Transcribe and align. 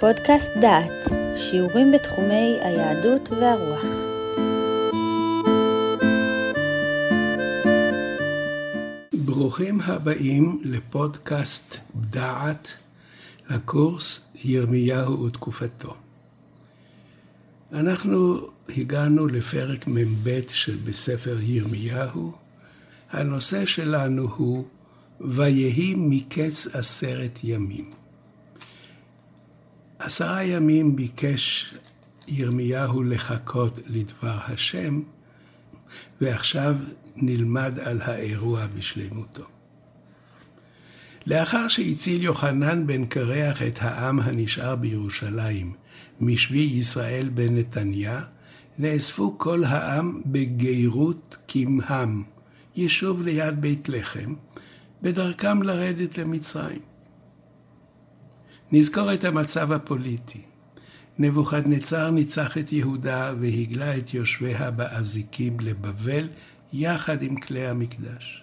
פודקאסט 0.00 0.52
דעת, 0.60 1.12
שיעורים 1.36 1.92
בתחומי 1.92 2.58
היהדות 2.60 3.30
והרוח. 3.30 3.84
ברוכים 9.12 9.80
הבאים 9.80 10.60
לפודקאסט 10.64 11.76
דעת, 11.94 12.72
לקורס 13.50 14.28
ירמיהו 14.44 15.24
ותקופתו. 15.24 15.94
אנחנו 17.72 18.48
הגענו 18.76 19.26
לפרק 19.26 19.86
מ"ב 19.86 20.40
של 20.48 20.76
בספר 20.84 21.36
ירמיהו. 21.40 22.32
הנושא 23.10 23.66
שלנו 23.66 24.28
הוא 24.36 24.64
ויהי 25.20 25.94
מקץ 25.96 26.66
עשרת 26.72 27.38
ימים. 27.44 28.05
עשרה 30.06 30.44
ימים 30.44 30.96
ביקש 30.96 31.74
ירמיהו 32.28 33.02
לחכות 33.02 33.78
לדבר 33.86 34.38
השם, 34.48 35.00
ועכשיו 36.20 36.74
נלמד 37.16 37.78
על 37.78 38.02
האירוע 38.02 38.66
בשלמותו. 38.66 39.44
לאחר 41.26 41.68
שהציל 41.68 42.22
יוחנן 42.22 42.86
בן 42.86 43.06
קרח 43.06 43.62
את 43.62 43.78
העם 43.82 44.20
הנשאר 44.20 44.76
בירושלים 44.76 45.72
משבי 46.20 46.58
ישראל 46.58 47.28
בן 47.28 47.56
נתניה, 47.56 48.20
נאספו 48.78 49.38
כל 49.38 49.64
העם 49.64 50.20
בגיירות 50.26 51.36
כמהם, 51.48 52.22
יישוב 52.76 53.22
ליד 53.22 53.60
בית 53.60 53.88
לחם, 53.88 54.34
בדרכם 55.02 55.62
לרדת 55.62 56.18
למצרים. 56.18 56.95
נזכור 58.72 59.14
את 59.14 59.24
המצב 59.24 59.72
הפוליטי. 59.72 60.40
נבוכדנצר 61.18 62.10
ניצח 62.10 62.58
את 62.58 62.72
יהודה 62.72 63.32
והגלה 63.40 63.96
את 63.96 64.14
יושביה 64.14 64.70
באזיקים 64.70 65.60
לבבל 65.60 66.28
יחד 66.72 67.22
עם 67.22 67.36
כלי 67.36 67.66
המקדש. 67.66 68.42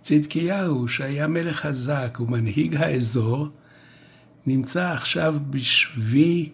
צדקיהו, 0.00 0.88
שהיה 0.88 1.26
מלך 1.26 1.56
חזק 1.56 2.18
ומנהיג 2.20 2.74
האזור, 2.74 3.48
נמצא 4.46 4.92
עכשיו 4.92 5.34
בשבי 5.50 6.48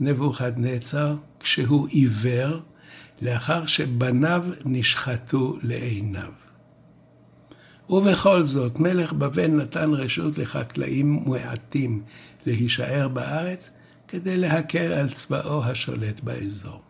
נבוכדנצר 0.00 1.16
כשהוא 1.40 1.88
עיוור, 1.88 2.60
לאחר 3.22 3.66
שבניו 3.66 4.44
נשחטו 4.64 5.58
לעיניו. 5.62 6.47
ובכל 7.90 8.44
זאת, 8.44 8.80
מלך 8.80 9.12
בבל 9.12 9.46
נתן 9.46 9.90
רשות 9.94 10.38
לחקלאים 10.38 11.12
מועטים 11.12 12.02
להישאר 12.46 13.08
בארץ 13.08 13.70
כדי 14.08 14.36
להקל 14.36 14.92
על 14.92 15.10
צבאו 15.10 15.64
השולט 15.64 16.20
באזור. 16.20 16.82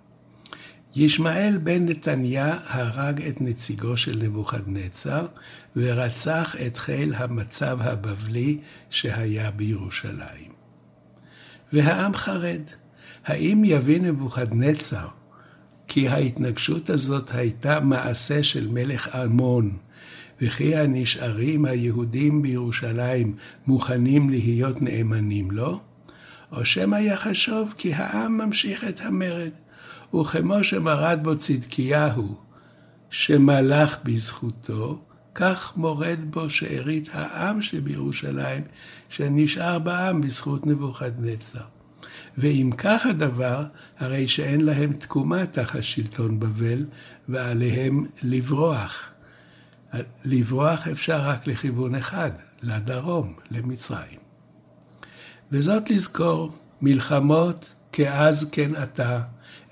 ישמעאל 0.97 1.59
בן 1.59 1.89
נתניה 1.89 2.59
הרג 2.67 3.23
את 3.23 3.41
נציגו 3.41 3.97
של 3.97 4.19
נבוכדנצר 4.23 5.27
ורצח 5.77 6.57
את 6.67 6.77
חיל 6.77 7.15
המצב 7.15 7.79
הבבלי 7.81 8.59
שהיה 8.91 9.51
בירושלים. 9.51 10.53
והעם 11.73 12.15
חרד, 12.15 12.63
האם 13.27 13.63
יבין 13.65 14.05
נבוכדנצר 14.05 15.09
כי 15.89 16.09
ההתנגשות 16.09 16.91
הזאת 16.91 17.35
הייתה 17.35 17.81
מעשה 17.81 18.43
של 18.43 18.69
מלך 18.69 19.15
עמון, 19.15 19.77
וכי 20.43 20.77
הנשארים 20.77 21.65
היהודים 21.65 22.43
בירושלים 22.43 23.37
מוכנים 23.67 24.31
להיות 24.31 24.83
נאמנים 24.83 25.51
לו? 25.51 25.81
או 26.53 26.65
שמא 26.65 26.97
יחשוב 26.97 27.75
כי 27.77 27.95
העם 27.95 28.39
ממשיך 28.39 28.85
את 28.85 29.01
המרד, 29.01 29.51
וכמו 30.15 30.65
שמרד 30.65 31.19
בו 31.23 31.37
צדקיהו, 31.37 32.35
שמלך 33.11 33.99
בזכותו, 34.05 35.03
כך 35.35 35.73
מורד 35.77 36.19
בו 36.31 36.51
שארית 36.51 37.09
העם 37.13 37.63
שבירושלים, 37.63 38.63
שנשאר 39.09 39.79
בעם 39.79 40.21
בזכות 40.21 40.67
נבוכדנצר. 40.67 41.65
ואם 42.39 42.71
כך 42.79 43.07
הדבר, 43.07 43.65
הרי 43.99 44.29
שאין 44.29 44.61
להם 44.61 44.93
תקומה 44.93 45.47
תחת 45.47 45.83
שלטון 45.83 46.41
בבל, 46.41 46.85
ועליהם 47.29 48.05
לברוח. 48.23 49.11
לברוח 50.25 50.89
אפשר 50.89 51.21
רק 51.21 51.47
לכיוון 51.47 51.95
אחד, 51.95 52.31
לדרום, 52.63 53.35
למצרים. 53.51 54.19
וזאת 55.53 55.91
לזכור, 55.91 56.53
מלחמות 56.83 57.75
כאז 57.93 58.47
כן 58.53 58.75
עתה, 58.75 59.21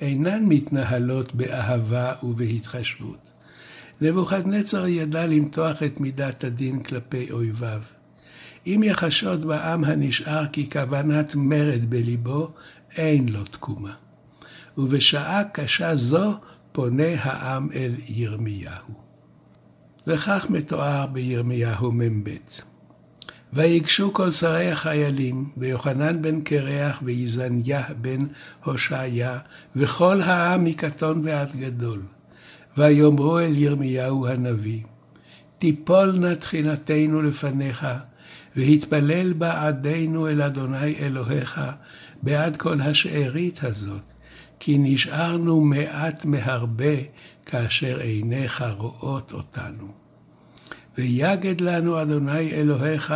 אינן 0.00 0.44
מתנהלות 0.44 1.34
באהבה 1.34 2.14
ובהתחשבות. 2.22 3.30
נבוכדנצר 4.00 4.86
ידע 4.86 5.26
למתוח 5.26 5.82
את 5.82 6.00
מידת 6.00 6.44
הדין 6.44 6.82
כלפי 6.82 7.30
אויביו. 7.30 7.82
אם 8.66 8.80
יחשוד 8.84 9.44
בעם 9.44 9.84
הנשאר 9.84 10.46
כי 10.46 10.70
כוונת 10.70 11.34
מרד 11.34 11.90
בליבו, 11.90 12.50
אין 12.96 13.28
לו 13.28 13.44
תקומה. 13.44 13.94
ובשעה 14.78 15.44
קשה 15.44 15.96
זו 15.96 16.38
פונה 16.72 17.22
העם 17.22 17.68
אל 17.74 17.92
ירמיהו. 18.08 19.05
וכך 20.06 20.46
מתואר 20.50 21.06
בירמיהו 21.06 21.92
מ"ב. 21.92 22.30
ויגשו 23.52 24.12
כל 24.12 24.30
שרי 24.30 24.70
החיילים, 24.70 25.50
ויוחנן 25.56 26.22
בן 26.22 26.40
קרח, 26.40 27.00
ויזניה 27.04 27.82
בן 28.00 28.26
הושעיה, 28.64 29.38
וכל 29.76 30.20
העם 30.20 30.64
מקטון 30.64 31.20
ועד 31.24 31.56
גדול. 31.56 32.02
ויאמרו 32.78 33.38
אל 33.38 33.56
ירמיהו 33.56 34.26
הנביא, 34.26 34.80
תיפול 35.58 36.12
נא 36.12 36.34
תחינתנו 36.34 37.22
לפניך, 37.22 37.86
והתפלל 38.56 39.32
בעדנו 39.32 40.28
אל 40.28 40.42
אדוני 40.42 40.94
אלוהיך, 41.00 41.60
בעד 42.22 42.56
כל 42.56 42.80
השארית 42.80 43.64
הזאת, 43.64 44.02
כי 44.60 44.78
נשארנו 44.78 45.60
מעט 45.60 46.24
מהרבה, 46.24 46.94
כאשר 47.46 48.00
עיניך 48.00 48.64
רואות 48.78 49.32
אותנו. 49.32 49.88
ויגד 50.98 51.60
לנו 51.60 52.02
אדוני 52.02 52.52
אלוהיך 52.52 53.14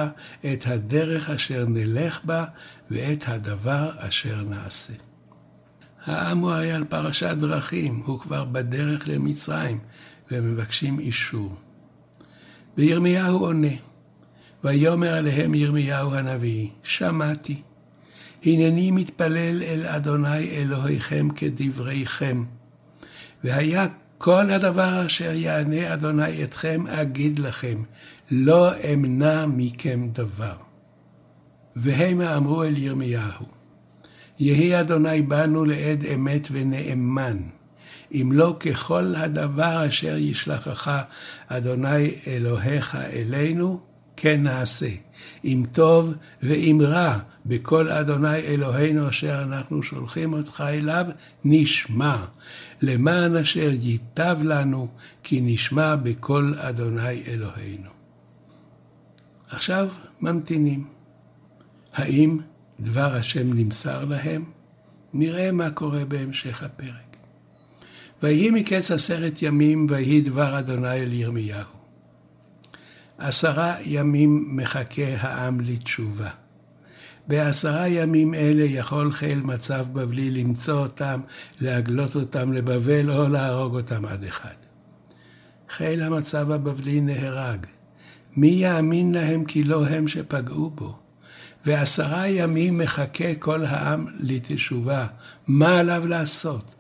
את 0.53 0.67
הדרך 0.67 1.31
אשר 1.31 1.65
נלך 1.69 2.25
בה 2.25 2.45
ואת 2.91 3.25
הדבר 3.29 3.91
אשר 3.97 4.43
נעשה. 4.45 4.93
העם 6.05 6.39
הוא 6.39 6.51
הרי 6.51 6.73
על 6.73 6.85
פרשת 6.85 7.37
דרכים, 7.39 8.03
הוא 8.07 8.19
כבר 8.19 8.45
בדרך 8.45 9.09
למצרים, 9.09 9.79
והם 10.31 10.53
מבקשים 10.53 10.99
אישור. 10.99 11.57
וירמיהו 12.77 13.39
עונה, 13.39 13.75
ויאמר 14.65 15.15
עליהם 15.15 15.55
ירמיהו 15.55 16.15
הנביא, 16.15 16.69
שמעתי, 16.83 17.62
הנני 18.45 18.91
מתפלל 18.91 19.62
אל 19.62 19.87
אדוני 19.87 20.51
אלוהיכם 20.51 21.29
כדבריכם. 21.37 22.45
והיה 23.45 23.87
כל 24.22 24.50
הדבר 24.50 25.06
אשר 25.06 25.32
יענה 25.32 25.94
אדוני 25.94 26.44
אתכם 26.44 26.84
אגיד 26.86 27.38
לכם, 27.38 27.82
לא 28.31 28.70
אמנע 28.92 29.47
מכם 29.47 30.08
דבר. 30.12 30.54
והמה 31.76 32.36
אמרו 32.36 32.64
אל 32.64 32.78
ירמיהו, 32.78 33.47
יהי 34.38 34.81
אדוני 34.81 35.22
בנו 35.22 35.64
לעד 35.64 36.04
אמת 36.14 36.48
ונאמן, 36.50 37.38
אם 38.12 38.31
לא 38.34 38.56
ככל 38.60 39.14
הדבר 39.16 39.88
אשר 39.88 40.16
ישלחך 40.16 40.91
אדוני 41.48 42.14
אלוהיך 42.26 42.94
אלינו, 43.12 43.81
כן 44.22 44.42
נעשה, 44.42 44.88
אם 45.44 45.64
טוב 45.72 46.14
ואם 46.43 46.78
רע, 46.82 47.19
בכל 47.46 47.88
אדוני 47.88 48.37
אלוהינו 48.37 49.08
אשר 49.08 49.43
אנחנו 49.43 49.82
שולחים 49.82 50.32
אותך 50.32 50.64
אליו, 50.69 51.06
נשמע, 51.44 52.25
למען 52.82 53.37
אשר 53.37 53.70
ייטב 53.81 54.38
לנו, 54.43 54.88
כי 55.22 55.40
נשמע 55.40 55.96
בכל 55.96 56.52
אדוני 56.56 57.22
אלוהינו. 57.28 57.90
עכשיו 59.49 59.88
ממתינים. 60.20 60.84
האם 61.93 62.38
דבר 62.81 63.14
השם 63.14 63.52
נמסר 63.52 64.05
להם? 64.05 64.44
נראה 65.14 65.52
מה 65.52 65.70
קורה 65.70 66.05
בהמשך 66.05 66.62
הפרק. 66.62 67.16
ויהי 68.23 68.50
מקץ 68.50 68.90
עשרת 68.90 69.43
ימים, 69.43 69.87
ויהי 69.90 70.20
דבר 70.20 70.58
אדוני 70.58 71.00
אל 71.00 71.12
ירמיהו. 71.12 71.80
עשרה 73.20 73.75
ימים 73.84 74.56
מחכה 74.56 75.17
העם 75.19 75.61
לתשובה. 75.61 76.31
בעשרה 77.26 77.88
ימים 77.88 78.34
אלה 78.34 78.64
יכול 78.64 79.12
חיל 79.12 79.40
מצב 79.40 79.87
בבלי 79.93 80.31
למצוא 80.31 80.75
אותם, 80.75 81.20
להגלות 81.61 82.14
אותם 82.14 82.52
לבבל 82.52 83.11
או 83.12 83.28
להרוג 83.28 83.75
אותם 83.75 84.05
עד 84.05 84.25
אחד. 84.25 84.55
חיל 85.70 86.02
המצב 86.02 86.50
הבבלי 86.50 87.00
נהרג. 87.00 87.67
מי 88.37 88.46
יאמין 88.46 89.14
להם 89.14 89.44
כי 89.44 89.64
לא 89.64 89.87
הם 89.87 90.08
שפגעו 90.08 90.70
בו? 90.70 90.99
ועשרה 91.64 92.28
ימים 92.28 92.78
מחכה 92.78 93.34
כל 93.34 93.64
העם 93.64 94.06
לתשובה. 94.20 95.06
מה 95.46 95.78
עליו 95.78 96.06
לעשות? 96.06 96.70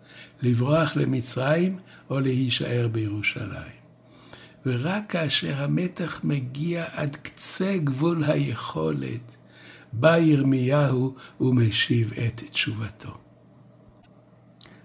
לברוח 0.42 0.96
למצרים 0.96 1.78
או 2.10 2.20
להישאר 2.20 2.88
בירושלים? 2.92 3.79
ורק 4.66 5.04
כאשר 5.08 5.62
המתח 5.62 6.20
מגיע 6.24 6.84
עד 6.92 7.16
קצה 7.16 7.76
גבול 7.76 8.24
היכולת, 8.24 9.36
בא 9.92 10.18
ירמיהו 10.18 11.14
ומשיב 11.40 12.12
את 12.26 12.42
תשובתו. 12.50 13.18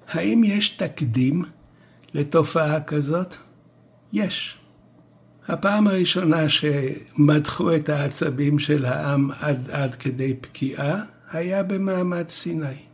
האם 0.08 0.42
יש 0.44 0.70
תקדים 0.70 1.46
לתופעה 2.14 2.82
כזאת? 2.82 3.36
יש. 4.14 4.58
הפעם 5.48 5.88
הראשונה 5.88 6.50
שמדחו 6.50 7.76
את 7.76 7.90
העצבים 7.90 8.60
של 8.60 8.86
העם 8.86 9.30
עד, 9.40 9.70
עד 9.72 9.96
כדי 9.96 10.34
פקיעה 10.42 11.04
היה 11.32 11.64
במעמד 11.64 12.30
סיני. 12.30 12.86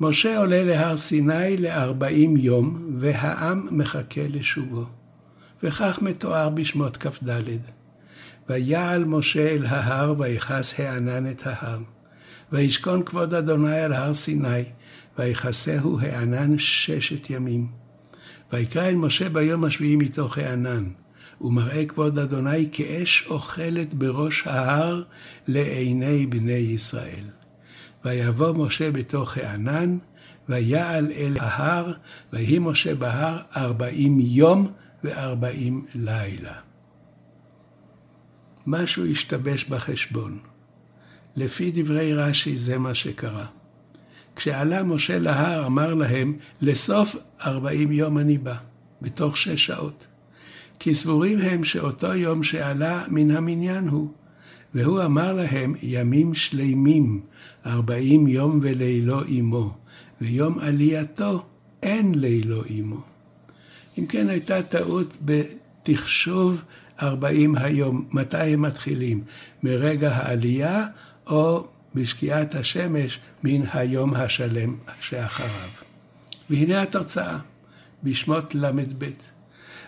משה 0.00 0.38
עולה 0.38 0.64
להר 0.64 0.96
סיני 0.96 1.56
לארבעים 1.56 2.36
יום, 2.36 2.90
והעם 2.94 3.68
מחכה 3.70 4.20
לשובו. 4.28 4.84
וכך 5.62 5.98
מתואר 6.02 6.50
בשמות 6.50 6.96
כ"ד. 6.96 7.40
ויעל 8.48 9.04
משה 9.04 9.50
אל 9.50 9.66
ההר, 9.66 10.14
ויכס 10.18 10.80
הענן 10.80 11.30
את 11.30 11.46
ההר. 11.46 11.78
וישכון 12.52 13.02
כבוד 13.02 13.34
אדוני 13.34 13.78
על 13.78 13.92
הר 13.92 14.14
סיני, 14.14 14.64
ויכסהו 15.18 16.00
הענן 16.00 16.58
ששת 16.58 17.30
ימים. 17.30 17.66
ויקרא 18.52 18.88
אל 18.88 18.94
משה 18.94 19.28
ביום 19.28 19.64
השביעי 19.64 19.96
מתוך 19.96 20.38
הענן, 20.38 20.84
ומראה 21.40 21.86
כבוד 21.86 22.18
אדוני 22.18 22.68
כאש 22.72 23.26
אוכלת 23.26 23.94
בראש 23.94 24.46
ההר 24.46 25.02
לעיני 25.48 26.26
בני 26.26 26.52
ישראל. 26.52 27.24
ויבוא 28.04 28.66
משה 28.66 28.90
בתוך 28.90 29.36
הענן, 29.36 29.98
ויעל 30.48 31.06
אל 31.16 31.36
ההר, 31.40 31.92
ויהי 32.32 32.58
משה 32.58 32.94
בהר 32.94 33.38
ארבעים 33.56 34.18
יום 34.20 34.72
וארבעים 35.04 35.86
לילה. 35.94 36.54
משהו 38.66 39.06
השתבש 39.06 39.64
בחשבון. 39.64 40.38
לפי 41.36 41.70
דברי 41.74 42.14
רש"י 42.14 42.56
זה 42.56 42.78
מה 42.78 42.94
שקרה. 42.94 43.46
כשעלה 44.36 44.82
משה 44.82 45.18
להר 45.18 45.66
אמר 45.66 45.94
להם, 45.94 46.36
לסוף 46.60 47.16
ארבעים 47.46 47.92
יום 47.92 48.18
אני 48.18 48.38
בא, 48.38 48.56
בתוך 49.02 49.36
שש 49.36 49.66
שעות. 49.66 50.06
כי 50.78 50.94
סבורים 50.94 51.38
הם 51.38 51.64
שאותו 51.64 52.14
יום 52.14 52.42
שעלה 52.42 53.04
מן 53.08 53.30
המניין 53.30 53.88
הוא. 53.88 54.08
והוא 54.74 55.04
אמר 55.04 55.32
להם, 55.32 55.74
ימים 55.82 56.34
שלימים, 56.34 57.20
ארבעים 57.66 58.26
יום 58.26 58.58
ולילו 58.62 59.20
עמו, 59.26 59.74
ויום 60.20 60.58
עלייתו 60.58 61.44
אין 61.82 62.14
לילו 62.14 62.62
עמו. 62.66 63.09
אם 63.98 64.06
כן, 64.06 64.28
הייתה 64.28 64.62
טעות 64.62 65.16
בתחשוב 65.20 66.62
ארבעים 67.02 67.56
היום. 67.56 68.08
מתי 68.12 68.36
הם 68.36 68.62
מתחילים? 68.62 69.24
מרגע 69.62 70.16
העלייה 70.16 70.86
או 71.26 71.66
בשקיעת 71.94 72.54
השמש 72.54 73.18
מן 73.44 73.62
היום 73.72 74.14
השלם 74.14 74.76
שאחריו. 75.00 75.68
והנה 76.50 76.82
התוצאה, 76.82 77.38
בשמות 78.02 78.54
ל"ב. 78.54 79.04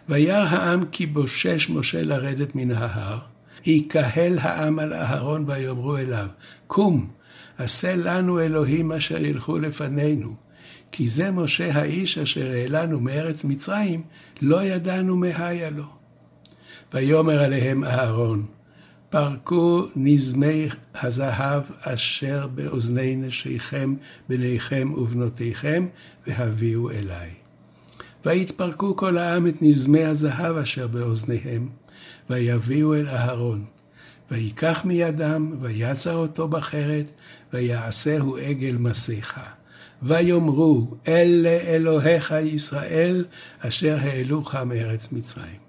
וירא 0.09 0.45
העם 0.49 0.85
כי 0.93 1.07
בושש 1.07 1.71
משה 1.71 2.03
לרדת 2.03 2.55
מן 2.55 2.71
ההר, 2.71 3.19
יקהל 3.67 4.39
העם 4.39 4.79
על 4.79 4.93
אהרון 4.93 5.45
ויאמרו 5.47 5.97
אליו, 5.97 6.27
קום, 6.67 7.11
עשה 7.59 7.97
לנו 7.97 8.41
אלוהים 8.41 8.93
אשר 8.93 9.25
ילכו 9.25 9.59
לפנינו. 9.59 10.35
כי 10.93 11.09
זה 11.09 11.31
משה 11.31 11.73
האיש 11.75 12.19
אשר 12.19 12.51
העלנו 12.51 13.01
מארץ 13.01 13.45
מצרים, 13.45 14.03
לא 14.43 14.63
ידענו 14.63 15.25
היה 15.25 15.71
לו. 15.71 15.85
ויאמר 16.95 17.43
עליהם 17.43 17.85
אהרון, 17.85 18.47
פרקו 19.11 19.87
נזמי 19.97 20.69
הזהב 20.95 21.63
אשר 21.81 22.47
באוזני 22.47 23.17
נשיכם, 23.17 23.95
בניכם 24.29 24.93
ובנותיכם, 24.97 25.87
והביאו 26.27 26.91
אליי. 26.91 27.31
ויתפרקו 28.25 28.97
כל 28.97 29.19
העם 29.19 29.47
את 29.47 29.63
נזמי 29.63 30.05
הזהב 30.05 30.57
אשר 30.57 30.87
באוזניהם, 30.87 31.69
ויביאו 32.31 32.95
אל 32.95 33.09
אהרון. 33.09 33.65
ויקח 34.31 34.85
מידם, 34.85 35.53
ויצר 35.61 36.15
אותו 36.15 36.49
בחרת, 36.49 37.11
ויעשהו 37.53 38.37
עגל 38.37 38.77
מסכה. 38.79 39.62
ויאמרו, 40.03 40.97
אלה 41.09 41.61
אלוהיך 41.61 42.35
ישראל, 42.45 43.25
אשר 43.59 43.97
העלוך 44.01 44.55
מארץ 44.55 45.13
מצרים. 45.13 45.63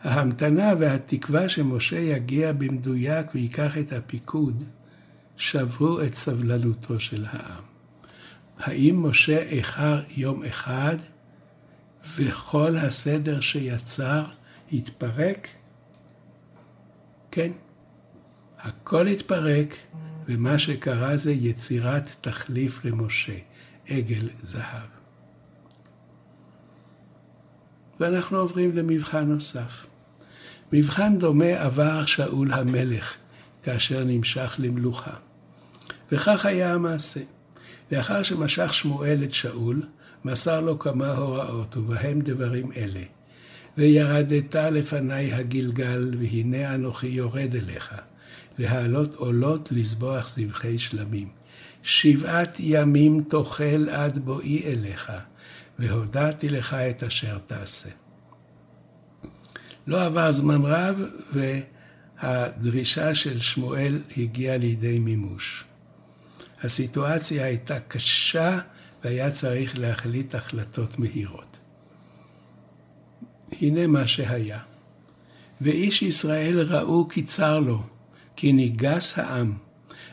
ההמתנה 0.00 0.72
והתקווה 0.78 1.48
שמשה 1.48 1.98
יגיע 1.98 2.52
במדויק 2.52 3.26
ויקח 3.34 3.78
את 3.78 3.92
הפיקוד, 3.92 4.64
שברו 5.36 6.00
את 6.00 6.14
סבלנותו 6.14 7.00
של 7.00 7.24
העם. 7.28 7.62
האם 8.58 9.06
משה 9.06 9.38
איחר 9.38 10.00
יום 10.16 10.44
אחד 10.44 10.96
וכל 12.16 12.76
הסדר 12.76 13.40
שיצר 13.40 14.24
התפרק? 14.72 15.48
כן, 17.30 17.52
הכל 18.58 19.06
התפרק, 19.06 19.76
ומה 20.28 20.58
שקרה 20.58 21.16
זה 21.16 21.32
יצירת 21.32 22.08
תחליף 22.20 22.84
למשה, 22.84 23.36
עגל 23.88 24.28
זהב. 24.42 24.88
ואנחנו 28.00 28.38
עוברים 28.38 28.76
למבחן 28.76 29.24
נוסף. 29.24 29.86
מבחן 30.72 31.18
דומה 31.18 31.60
עבר 31.60 32.06
שאול 32.06 32.52
המלך, 32.52 33.14
כאשר 33.62 34.04
נמשך 34.04 34.54
למלוכה. 34.58 35.14
וכך 36.12 36.46
היה 36.46 36.74
המעשה. 36.74 37.20
לאחר 37.92 38.22
שמשך 38.22 38.74
שמואל 38.74 39.20
את 39.24 39.34
שאול, 39.34 39.82
מסר 40.24 40.60
לו 40.60 40.78
כמה 40.78 41.12
הוראות, 41.12 41.76
ובהם 41.76 42.20
דברים 42.20 42.72
אלה. 42.76 43.02
וירדת 43.78 44.54
לפניי 44.54 45.32
הגלגל, 45.32 46.14
והנה 46.18 46.74
אנוכי 46.74 47.06
יורד 47.06 47.54
אליך, 47.54 47.94
להעלות 48.58 49.14
עולות 49.14 49.68
לזבוח 49.72 50.28
זבחי 50.28 50.78
שלמים. 50.78 51.28
שבעת 51.84 52.56
ימים 52.58 53.24
תאכל 53.28 53.88
עד 53.88 54.18
בואי 54.18 54.62
אליך, 54.64 55.12
והודעתי 55.78 56.48
לך 56.48 56.74
את 56.74 57.02
אשר 57.02 57.38
תעשה. 57.46 57.90
לא 59.86 60.04
עבר 60.04 60.32
זמן 60.32 60.60
רב, 60.64 61.00
והדרישה 62.22 63.14
של 63.14 63.40
שמואל 63.40 63.98
הגיעה 64.16 64.56
לידי 64.56 64.98
מימוש. 64.98 65.64
הסיטואציה 66.62 67.44
הייתה 67.44 67.80
קשה, 67.80 68.58
והיה 69.04 69.30
צריך 69.30 69.78
להחליט 69.78 70.34
החלטות 70.34 70.98
מהירות. 70.98 71.56
הנה 73.60 73.86
מה 73.86 74.06
שהיה. 74.06 74.58
ואיש 75.60 76.02
ישראל 76.02 76.60
ראו 76.60 77.08
כי 77.08 77.22
צר 77.22 77.60
לו, 77.60 77.82
כי 78.36 78.52
ניגס 78.52 79.18
העם, 79.18 79.52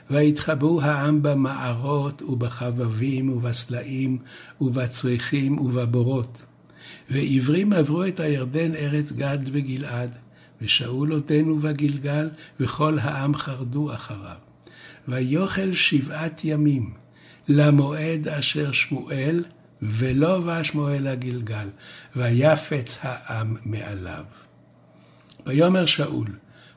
ויתחבאו 0.09 0.81
העם 0.81 1.23
במערות 1.23 2.21
ובחבבים 2.21 3.29
ובסלעים 3.29 4.17
ובצריחים 4.61 5.57
ובבורות. 5.57 6.45
ועברים 7.09 7.73
עברו 7.73 8.05
את 8.05 8.19
הירדן 8.19 8.75
ארץ 8.75 9.11
גד 9.11 9.39
וגלעד, 9.51 10.15
ושאול 10.61 11.13
אותנו 11.13 11.59
בגלגל, 11.59 12.29
וכל 12.59 12.99
העם 12.99 13.35
חרדו 13.35 13.93
אחריו. 13.93 14.35
ויאכל 15.07 15.73
שבעת 15.73 16.41
ימים, 16.43 16.93
למועד 17.47 18.27
אשר 18.27 18.71
שמואל, 18.71 19.43
ולא 19.81 20.39
בא 20.39 20.63
שמואל 20.63 21.11
לגלגל, 21.11 21.67
ויפץ 22.15 22.97
העם 23.01 23.55
מעליו. 23.65 24.23
ויאמר 25.45 25.85
שאול, 25.85 26.27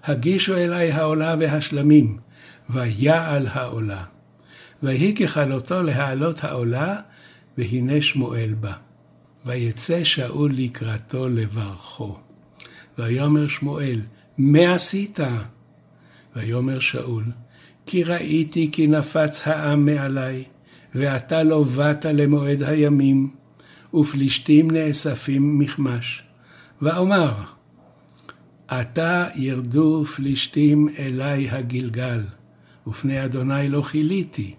הגישו 0.05 0.55
אלי 0.55 0.93
העולה 0.93 1.35
והשלמים, 1.41 2.19
ויעל 2.71 3.47
העולה. 3.51 4.05
ויהי 4.83 5.15
ככלותו 5.15 5.83
להעלות 5.83 6.45
העולה, 6.45 6.97
והנה 7.59 8.03
שמואל 8.03 8.55
בא. 8.61 8.73
ויצא 9.47 10.05
שאול 10.05 10.53
לקראתו 10.55 11.29
לברכו. 11.29 12.19
ויאמר 12.99 13.49
שמואל, 13.49 14.01
מה 14.39 14.75
עשית? 14.75 15.19
ויאמר 16.37 16.79
שאול, 16.79 17.25
כי 17.87 18.05
ראיתי 18.05 18.69
כי 18.73 18.87
נפץ 18.87 19.43
העם 19.45 19.85
מעלי, 19.85 20.45
ואתה 20.95 21.43
לא 21.43 21.63
באת 21.63 22.05
למועד 22.05 22.63
הימים, 22.63 23.31
ופלישתים 23.95 24.71
נאספים 24.71 25.59
מכמש. 25.59 26.23
ואומר, 26.83 27.33
עתה 28.69 29.27
ירדו 29.35 30.05
פלישתים 30.05 30.89
אלי 30.99 31.51
הגלגל, 31.51 32.23
ופני 32.87 33.25
אדוני 33.25 33.69
לא 33.69 33.83
כיליתי, 33.83 34.55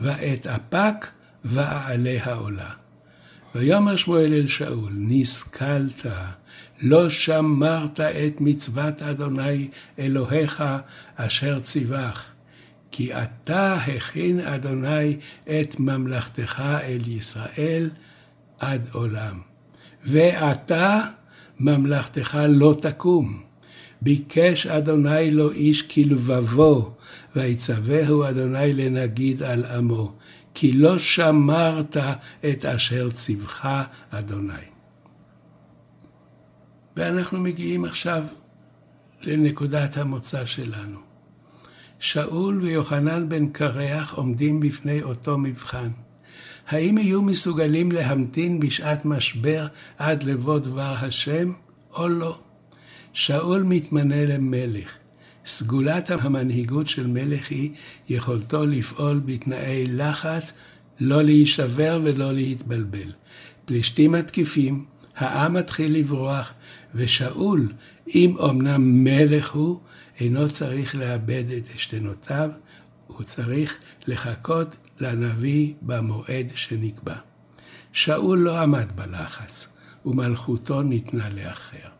ואת 0.00 0.46
אפק 0.46 1.06
ואעלה 1.44 2.18
העולה. 2.22 2.70
ויאמר 3.54 3.96
שמואל 3.96 4.32
אל 4.32 4.46
שאול, 4.46 4.92
נסכלת, 4.96 6.06
לא 6.82 7.10
שמרת 7.10 8.00
את 8.00 8.40
מצוות 8.40 9.02
אדוני 9.02 9.68
אלוהיך 9.98 10.64
אשר 11.16 11.60
ציווך. 11.60 12.24
כי 12.90 13.14
אתה 13.14 13.74
הכין 13.74 14.40
אדוני 14.40 15.16
את 15.44 15.80
ממלכתך 15.80 16.62
אל 16.82 17.00
ישראל 17.08 17.90
עד 18.58 18.88
עולם. 18.92 19.40
ועתה 20.04 21.00
ממלכתך 21.60 22.38
לא 22.48 22.74
תקום. 22.80 23.47
ביקש 24.02 24.66
אדוני 24.66 25.30
לו 25.30 25.50
איש 25.50 25.82
כלבבו, 25.82 26.94
ויצווהו 27.36 28.24
אדוני 28.28 28.72
לנגיד 28.72 29.42
על 29.42 29.64
עמו. 29.64 30.12
כי 30.60 30.72
לא 30.72 30.98
שמרת 30.98 31.96
את 32.50 32.64
אשר 32.64 33.10
ציווך 33.10 33.66
אדוני. 34.10 34.52
ואנחנו 36.96 37.40
מגיעים 37.40 37.84
עכשיו 37.84 38.22
לנקודת 39.22 39.96
המוצא 39.96 40.46
שלנו. 40.46 40.98
שאול 41.98 42.60
ויוחנן 42.62 43.28
בן 43.28 43.48
קרח 43.48 44.14
עומדים 44.14 44.60
בפני 44.60 45.02
אותו 45.02 45.38
מבחן. 45.38 45.88
האם 46.68 46.98
יהיו 46.98 47.22
מסוגלים 47.22 47.92
להמתין 47.92 48.60
בשעת 48.60 49.04
משבר 49.04 49.66
עד 49.98 50.22
לבוא 50.22 50.58
דבר 50.58 50.94
השם, 51.00 51.52
או 51.92 52.08
לא? 52.08 52.38
שאול 53.12 53.62
מתמנה 53.62 54.24
למלך. 54.26 54.92
סגולת 55.46 56.10
המנהיגות 56.10 56.88
של 56.88 57.06
מלך 57.06 57.50
היא 57.50 57.70
יכולתו 58.08 58.66
לפעול 58.66 59.20
בתנאי 59.24 59.86
לחץ, 59.86 60.52
לא 61.00 61.22
להישבר 61.22 62.00
ולא 62.04 62.32
להתבלבל. 62.32 63.12
פלישתים 63.64 64.12
מתקיפים, 64.12 64.84
העם 65.16 65.54
מתחיל 65.54 65.96
לברוח, 65.96 66.52
ושאול, 66.94 67.72
אם 68.14 68.34
אמנם 68.50 69.04
מלך 69.04 69.50
הוא, 69.50 69.80
אינו 70.20 70.48
צריך 70.48 70.94
לאבד 70.94 71.44
את 71.56 71.62
עשתנותיו, 71.74 72.50
הוא 73.06 73.22
צריך 73.22 73.76
לחכות 74.06 74.76
לנביא 75.00 75.72
במועד 75.82 76.52
שנקבע. 76.54 77.14
שאול 77.92 78.38
לא 78.38 78.58
עמד 78.58 78.92
בלחץ, 78.94 79.66
ומלכותו 80.06 80.82
ניתנה 80.82 81.28
לאחר. 81.28 81.97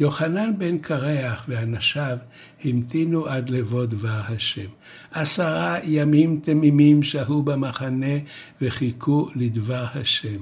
יוחנן 0.00 0.52
בן 0.58 0.78
קרח 0.78 1.44
ואנשיו 1.48 2.16
המתינו 2.64 3.26
עד 3.26 3.48
לבוא 3.48 3.84
דבר 3.84 4.20
השם. 4.28 4.68
עשרה 5.12 5.78
ימים 5.84 6.40
תמימים 6.42 7.02
שהו 7.02 7.42
במחנה 7.42 8.16
וחיכו 8.60 9.28
לדבר 9.34 9.84
השם. 9.94 10.38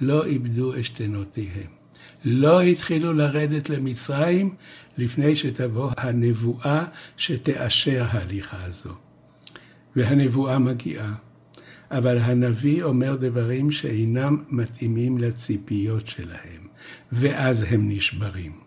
לא 0.00 0.24
איבדו 0.24 0.74
עשתנותיהם. 0.74 1.70
לא 2.24 2.62
התחילו 2.62 3.12
לרדת 3.12 3.70
למצרים 3.70 4.54
לפני 4.98 5.36
שתבוא 5.36 5.90
הנבואה 5.96 6.84
שתאשר 7.16 8.06
ההליכה 8.10 8.64
הזו. 8.64 8.92
והנבואה 9.96 10.58
מגיעה. 10.58 11.14
אבל 11.90 12.18
הנביא 12.18 12.82
אומר 12.82 13.16
דברים 13.16 13.70
שאינם 13.70 14.36
מתאימים 14.50 15.18
לציפיות 15.18 16.06
שלהם, 16.06 16.66
ואז 17.12 17.64
הם 17.68 17.88
נשברים. 17.88 18.63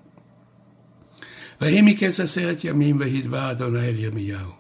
ויהי 1.62 1.82
מקץ 1.82 2.20
עשרת 2.20 2.64
ימים 2.64 3.00
ויהי 3.00 3.22
דבר 3.22 3.52
אדוני 3.52 3.88
אל 3.88 4.00
ירמיהו. 4.00 4.52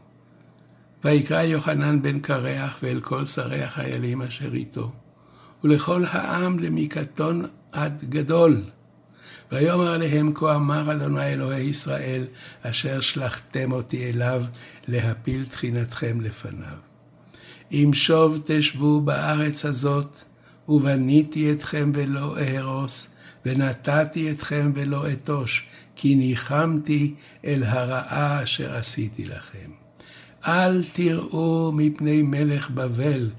ויקרא 1.04 1.42
יוחנן 1.42 2.01
בן 2.01 2.20
קרח 2.20 2.80
ואל 2.84 3.00
כל 3.00 3.25
שרי 3.25 3.63
החיילים 3.63 4.22
אשר 4.22 4.54
איתו, 4.54 4.92
ולכל 5.63 6.06
העם 6.06 6.60
למקטון 6.60 7.46
עד 7.72 8.04
גדול. 8.10 8.62
ויאמר 9.51 9.94
עליהם 9.94 10.32
כה 10.36 10.56
אמר 10.56 10.92
אדוני 10.92 11.25
אלוהי 11.25 11.63
ישראל, 11.63 12.24
אשר 12.62 13.00
שלחתם 13.00 13.72
אותי 13.72 14.10
אליו 14.10 14.44
להפיל 14.88 15.46
תחינתכם 15.46 16.22
לפניו. 16.22 16.77
אם 17.72 17.92
שוב 17.94 18.39
תשבו 18.46 19.01
בארץ 19.01 19.66
הזאת, 19.66 20.22
ובניתי 20.70 21.51
אתכם 21.51 21.92
ולא 21.96 22.38
אהרוס, 22.38 23.10
ונתתי 23.46 24.32
אתכם 24.32 24.72
ולא 24.75 25.12
אתוש, 25.12 25.68
כי 26.00 26.16
ניחמתי 26.16 27.13
אל 27.46 27.63
הרעה 27.63 28.44
אשר 28.44 28.75
עשיתי 28.75 29.25
לכם. 29.25 29.72
אל 30.48 30.84
תראו 30.94 31.72
מפני 31.75 32.22
מלך 32.22 32.70
בבל, 32.70 33.30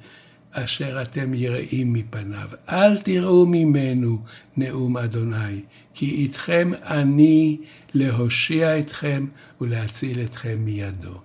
אשר 0.53 1.03
אתם 1.03 1.35
יראים 1.35 1.93
מפניו. 1.93 2.49
אל 2.69 2.99
תראו 2.99 3.47
ממנו 3.47 4.19
נאום 4.57 4.97
אדוני, 4.97 5.63
כי 5.95 6.11
איתכם 6.11 6.71
אני 6.83 7.57
להושיע 7.95 8.79
אתכם 8.79 9.27
ולהציל 9.61 10.21
אתכם 10.21 10.59
מידו. 10.59 11.21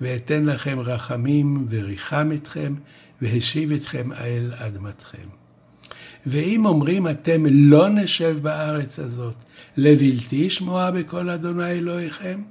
ואתן 0.00 0.44
לכם 0.44 0.80
רחמים 0.80 1.66
וריחם 1.68 2.30
אתכם, 2.34 2.74
והשיב 3.22 3.72
אתכם 3.72 4.12
אל 4.12 4.52
אדמתכם. 4.56 5.41
ואם 6.26 6.66
אומרים 6.66 7.08
אתם 7.08 7.42
לא 7.46 7.88
נשב 7.88 8.38
בארץ 8.42 8.98
הזאת, 8.98 9.34
לבלתי 9.76 10.50
שמוע 10.50 10.90
בקול 10.90 11.30
אדוני 11.30 11.70
אלוהיכם? 11.70 12.42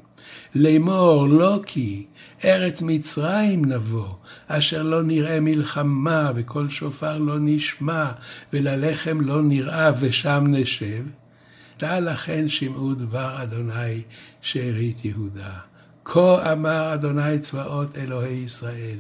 לאמור 0.55 1.27
לא 1.27 1.59
כי 1.65 2.05
ארץ 2.45 2.81
מצרים 2.81 3.65
נבוא, 3.65 4.07
אשר 4.47 4.83
לא 4.83 5.03
נראה 5.03 5.39
מלחמה, 5.39 6.31
וכל 6.35 6.69
שופר 6.69 7.17
לא 7.17 7.35
נשמע, 7.39 8.11
וללחם 8.53 9.21
לא 9.21 9.41
נראה, 9.41 9.91
ושם 9.99 10.45
נשב. 10.47 11.03
תא 11.77 11.99
לכן 11.99 12.49
שמעו 12.49 12.93
דבר 12.93 13.43
אדוני 13.43 14.01
שארית 14.41 15.05
יהודה. 15.05 15.53
כה 16.05 16.53
אמר 16.53 16.93
אדוני 16.93 17.39
צבאות 17.39 17.97
אלוהי 17.97 18.33
ישראל. 18.33 18.99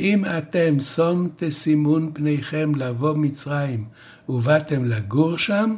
אם 0.00 0.24
אתם 0.38 0.80
שום 0.80 1.28
תסימון 1.36 2.10
פניכם 2.14 2.74
לבוא 2.74 3.14
מצרים, 3.16 3.84
ובאתם 4.28 4.84
לגור 4.84 5.38
שם, 5.38 5.76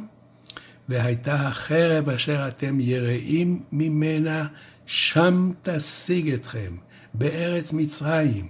והייתה 0.89 1.35
החרב 1.35 2.09
אשר 2.09 2.49
אתם 2.49 2.81
יראים 2.81 3.63
ממנה, 3.73 4.47
שם 4.87 5.53
תשיג 5.63 6.33
אתכם, 6.33 6.77
בארץ 7.15 7.73
מצרים, 7.73 8.49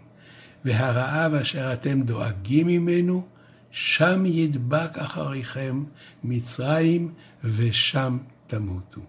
והרעב 0.64 1.34
אשר 1.34 1.72
אתם 1.72 2.02
דואגים 2.02 2.66
ממנו, 2.66 3.26
שם 3.70 4.26
ידבק 4.26 4.98
אחריכם 4.98 5.84
מצרים, 6.24 7.12
ושם 7.44 8.18
תמותו. 8.46 9.00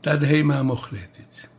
תדהמה 0.00 0.62
מוחלטת. 0.62 1.55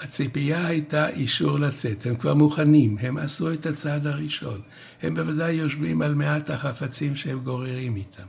הציפייה 0.00 0.66
הייתה 0.66 1.08
אישור 1.08 1.58
לצאת, 1.58 2.06
הם 2.06 2.16
כבר 2.16 2.34
מוכנים, 2.34 2.96
הם 3.00 3.16
עשו 3.16 3.52
את 3.52 3.66
הצעד 3.66 4.06
הראשון. 4.06 4.60
הם 5.02 5.14
בוודאי 5.14 5.52
יושבים 5.52 6.02
על 6.02 6.14
מעט 6.14 6.50
החפצים 6.50 7.16
שהם 7.16 7.38
גוררים 7.38 7.96
איתם. 7.96 8.26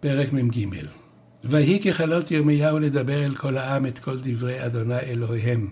פרק 0.00 0.32
מ"ג 0.32 0.66
ויהי 1.44 1.82
ככלות 1.82 2.30
ירמיהו 2.30 2.78
לדבר 2.78 3.24
אל 3.24 3.34
כל 3.34 3.58
העם 3.58 3.86
את 3.86 3.98
כל 3.98 4.18
דברי 4.22 4.66
אדוני 4.66 4.98
אלוהיהם, 4.98 5.68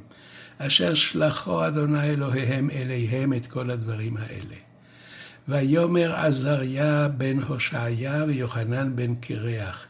אשר 0.58 0.94
שלחו 0.94 1.66
אדוני 1.66 2.10
אלוהיהם 2.10 2.70
אליהם 2.70 3.32
את 3.32 3.46
כל 3.46 3.70
הדברים 3.70 4.16
האלה. 4.16 4.56
ויאמר 5.48 6.14
עזריה 6.14 7.08
בן 7.08 7.42
הושעיה 7.42 8.24
ויוחנן 8.28 8.96
בן 8.96 9.14
קרח, 9.14 9.86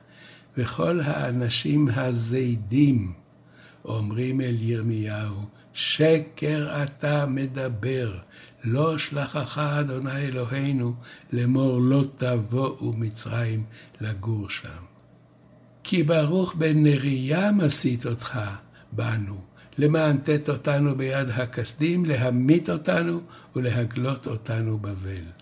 וכל 0.56 1.00
האנשים 1.00 1.88
הזידים 1.94 3.12
אומרים 3.84 4.40
אל 4.40 4.56
ירמיהו, 4.60 5.46
שקר 5.72 6.82
אתה 6.82 7.26
מדבר, 7.26 8.18
לא 8.64 8.98
שלחך 8.98 9.58
אדוני 9.58 10.16
אלוהינו 10.16 10.94
לאמור 11.32 11.80
לא 11.80 12.04
תבואו 12.16 12.92
מצרים 12.92 13.64
לגור 14.00 14.48
שם. 14.48 14.82
כי 15.82 16.02
ברוך 16.02 16.54
בן 16.54 16.82
נריה 16.82 17.52
מסית 17.52 18.06
אותך 18.06 18.40
בנו, 18.92 19.40
למען 19.78 20.16
תת 20.16 20.48
אותנו 20.48 20.96
ביד 20.96 21.28
הכסדים, 21.28 22.04
להמית 22.04 22.70
אותנו 22.70 23.20
ולהגלות 23.56 24.26
אותנו 24.26 24.78
בבל. 24.78 25.39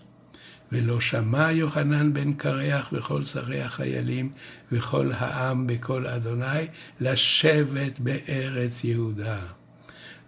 ולא 0.71 1.01
שמע 1.01 1.51
יוחנן 1.51 2.13
בן 2.13 2.33
קרח 2.33 2.89
וכל 2.93 3.23
שרי 3.23 3.61
החיילים 3.61 4.31
וכל 4.71 5.11
העם 5.13 5.67
בקול 5.67 6.07
אדוני 6.07 6.67
לשבת 7.01 7.99
בארץ 7.99 8.83
יהודה. 8.83 9.39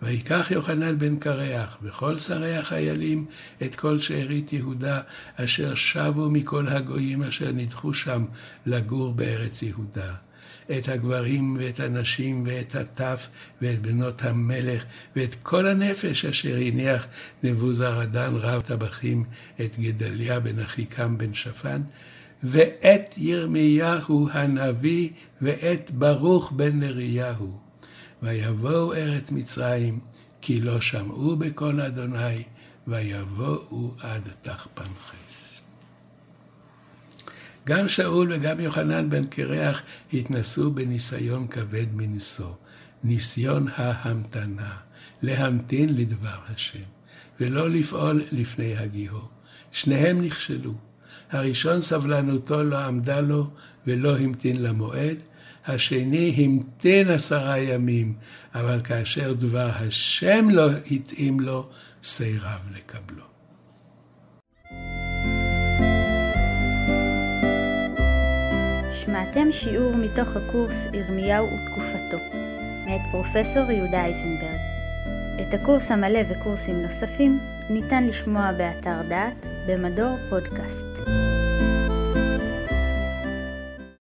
ויקח 0.01 0.51
יוחנן 0.51 0.98
בן 0.98 1.17
קרח 1.17 1.77
וכל 1.81 2.17
שרי 2.17 2.55
החיילים 2.55 3.25
את 3.63 3.75
כל 3.75 4.00
שארית 4.00 4.53
יהודה 4.53 5.01
אשר 5.36 5.75
שבו 5.75 6.29
מכל 6.29 6.67
הגויים 6.67 7.24
אשר 7.24 7.51
נדחו 7.51 7.93
שם 7.93 8.25
לגור 8.65 9.13
בארץ 9.13 9.62
יהודה. 9.62 10.13
את 10.77 10.89
הגברים 10.89 11.57
ואת 11.59 11.79
הנשים 11.79 12.43
ואת 12.47 12.75
הטף 12.75 13.27
ואת 13.61 13.81
בנות 13.81 14.21
המלך 14.21 14.83
ואת 15.15 15.35
כל 15.43 15.67
הנפש 15.67 16.25
אשר 16.25 16.55
הניח 16.55 17.07
נבוזרדן 17.43 18.35
רב 18.35 18.61
טבחים 18.61 19.23
את 19.61 19.79
גדליה 19.79 20.39
בן 20.39 20.59
אחיקם 20.59 21.17
בן 21.17 21.33
שפן 21.33 21.81
ואת 22.43 23.13
ירמיהו 23.17 24.29
הנביא 24.31 25.09
ואת 25.41 25.91
ברוך 25.91 26.51
בן 26.51 26.79
נריהו. 26.79 27.57
ויבואו 28.23 28.93
ארץ 28.93 29.31
מצרים 29.31 29.99
כי 30.41 30.61
לא 30.61 30.81
שמעו 30.81 31.35
בקול 31.35 31.81
אדוני 31.81 32.43
ויבואו 32.87 33.93
עד 33.99 34.29
תחפנחס. 34.41 35.20
גם 37.65 37.89
שאול 37.89 38.33
וגם 38.33 38.59
יוחנן 38.59 39.09
בן 39.09 39.25
קרח 39.25 39.81
התנסו 40.13 40.71
בניסיון 40.71 41.47
כבד 41.47 41.85
מנשוא, 41.93 42.53
ניסיון 43.03 43.67
ההמתנה, 43.75 44.77
להמתין 45.21 45.95
לדבר 45.95 46.37
השם, 46.49 46.79
ולא 47.39 47.69
לפעול 47.69 48.23
לפני 48.31 48.77
הגיהו. 48.77 49.41
שניהם 49.71 50.21
נכשלו. 50.21 50.73
הראשון 51.31 51.81
סבלנותו 51.81 52.63
לא 52.63 52.79
עמדה 52.79 53.21
לו 53.21 53.49
ולא 53.87 54.17
המתין 54.17 54.63
למועד, 54.63 55.23
השני 55.65 56.35
המתין 56.37 57.09
עשרה 57.09 57.59
ימים, 57.59 58.13
אבל 58.55 58.81
כאשר 58.83 59.33
דבר 59.33 59.69
השם 59.73 60.49
לא 60.49 60.69
התאים 60.91 61.39
לו, 61.39 61.69
סירב 62.03 62.59
לקבלו. 62.75 63.30
שמעתם 69.33 69.51
שיעור 69.51 69.95
מתוך 69.95 70.35
הקורס 70.35 70.88
ירמיהו 70.93 71.47
ותקופתו, 71.47 72.17
מאת 72.85 73.01
פרופסור 73.11 73.71
יהודה 73.71 74.05
אייזנברג. 74.05 74.59
את 75.41 75.53
הקורס 75.53 75.91
המלא 75.91 76.19
וקורסים 76.29 76.81
נוספים 76.81 77.39
ניתן 77.69 78.03
לשמוע 78.03 78.51
באתר 78.51 79.01
דעת 79.09 79.45
במדור 79.67 80.17
פודקאסט. 80.29 80.85